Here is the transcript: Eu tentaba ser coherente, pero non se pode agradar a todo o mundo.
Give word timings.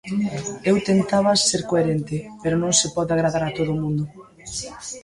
Eu 0.69 0.75
tentaba 0.89 1.41
ser 1.49 1.61
coherente, 1.69 2.17
pero 2.41 2.55
non 2.61 2.73
se 2.79 2.87
pode 2.95 3.11
agradar 3.13 3.43
a 3.45 3.53
todo 3.57 3.69
o 3.73 3.79
mundo. 3.83 4.03